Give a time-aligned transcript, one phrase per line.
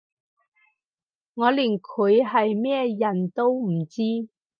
[1.35, 4.01] 我連佢係咩人都唔知